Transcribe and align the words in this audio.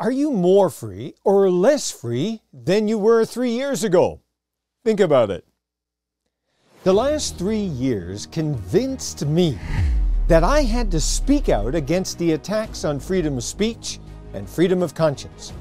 Are 0.00 0.10
you 0.10 0.30
more 0.30 0.70
free 0.70 1.12
or 1.24 1.50
less 1.50 1.90
free 1.90 2.40
than 2.54 2.88
you 2.88 2.96
were 2.96 3.26
three 3.26 3.50
years 3.50 3.84
ago? 3.84 4.22
Think 4.82 4.98
about 4.98 5.30
it. 5.30 5.44
The 6.84 6.92
last 6.94 7.36
three 7.36 7.58
years 7.60 8.24
convinced 8.24 9.26
me 9.26 9.58
that 10.26 10.42
I 10.42 10.62
had 10.62 10.90
to 10.92 11.00
speak 11.00 11.50
out 11.50 11.74
against 11.74 12.18
the 12.18 12.32
attacks 12.32 12.82
on 12.86 12.98
freedom 12.98 13.36
of 13.36 13.44
speech 13.44 14.00
and 14.32 14.48
freedom 14.48 14.82
of 14.82 14.94
conscience. 14.94 15.52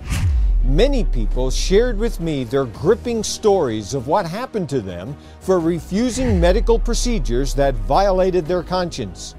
Many 0.64 1.04
people 1.04 1.52
shared 1.52 1.98
with 1.98 2.22
me 2.22 2.46
their 2.46 2.64
gripping 2.64 3.24
stories 3.24 3.94
of 3.94 4.08
what 4.08 4.26
happened 4.26 4.70
to 4.70 4.80
them 4.80 5.18
for 5.42 5.60
refusing 5.60 6.40
medical 6.40 6.80
procedures 6.80 7.54
that 7.56 7.76
violated 7.76 8.46
their 8.46 8.64
conscience. 8.64 9.36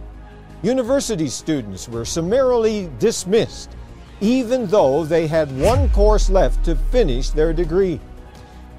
University 0.62 1.28
students 1.28 1.88
were 1.88 2.04
summarily 2.04 2.90
dismissed 2.98 3.70
even 4.20 4.66
though 4.66 5.04
they 5.04 5.26
had 5.26 5.50
one 5.58 5.88
course 5.90 6.28
left 6.28 6.64
to 6.64 6.76
finish 6.76 7.30
their 7.30 7.52
degree. 7.52 8.00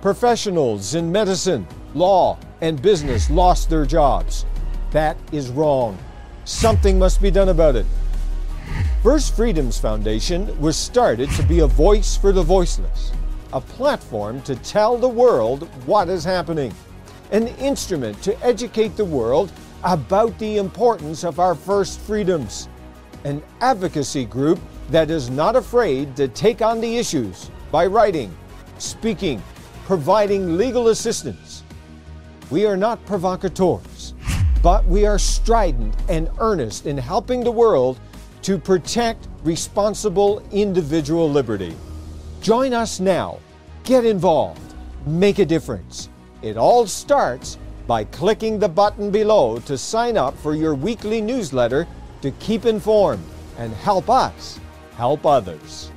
Professionals 0.02 0.96
in 0.96 1.12
medicine, 1.12 1.68
law, 1.94 2.38
and 2.62 2.82
business 2.82 3.30
lost 3.30 3.70
their 3.70 3.86
jobs. 3.86 4.46
That 4.92 5.18
is 5.32 5.50
wrong. 5.50 5.98
Something 6.46 7.00
must 7.00 7.22
be 7.22 7.32
done 7.32 7.50
about 7.50 7.76
it. 7.76 7.86
First 9.04 9.36
Freedoms 9.36 9.80
Foundation 9.80 10.60
was 10.60 10.78
started 10.78 11.30
to 11.32 11.44
be 11.44 11.60
a 11.60 11.68
voice 11.68 12.16
for 12.16 12.32
the 12.32 12.44
voiceless, 12.44 13.12
a 13.52 13.62
platform 13.62 14.42
to 14.44 14.56
tell 14.58 14.98
the 14.98 15.10
world 15.10 15.68
what 15.88 16.08
is 16.08 16.24
happening, 16.24 16.72
an 17.32 17.48
instrument 17.58 18.22
to 18.22 18.40
educate 18.46 18.96
the 18.96 19.06
world 19.06 19.52
about 19.84 20.38
the 20.38 20.58
importance 20.58 21.24
of 21.24 21.40
our 21.40 21.56
first 21.56 22.00
freedoms, 22.02 22.70
an 23.24 23.42
advocacy 23.62 24.26
group 24.26 24.60
that 24.92 25.10
is 25.10 25.30
not 25.30 25.56
afraid 25.56 26.18
to 26.18 26.28
take 26.28 26.62
on 26.62 26.82
the 26.82 26.98
issues 26.98 27.50
by 27.72 27.86
writing, 27.86 28.36
speaking, 28.78 29.42
providing 29.86 30.58
legal 30.58 30.90
assistance. 30.90 31.64
We 32.50 32.66
are 32.66 32.76
not 32.76 33.04
provocateurs, 33.06 34.14
but 34.62 34.86
we 34.86 35.06
are 35.06 35.18
strident 35.18 35.96
and 36.10 36.30
earnest 36.40 36.86
in 36.86 36.98
helping 36.98 37.42
the 37.42 37.52
world 37.52 38.02
to 38.42 38.58
protect 38.58 39.30
responsible 39.44 40.44
individual 40.52 41.30
liberty. 41.30 41.74
Join 42.42 42.74
us 42.74 43.00
now. 43.00 43.40
Get 43.86 44.04
involved. 44.04 44.76
Make 45.06 45.40
a 45.40 45.46
difference. 45.46 46.10
It 46.42 46.58
all 46.58 46.86
starts 46.86 47.58
by 47.88 48.04
clicking 48.06 48.60
the 48.60 48.68
button 48.68 49.10
below 49.10 49.60
to 49.60 49.78
sign 49.78 50.18
up 50.18 50.38
for 50.40 50.54
your 50.54 50.76
weekly 50.76 51.22
newsletter 51.22 51.88
to 52.22 52.32
keep 52.32 52.66
informed 52.66 53.24
and 53.58 53.74
help 53.74 54.10
us 54.10 54.60
help 55.02 55.26
others. 55.26 55.90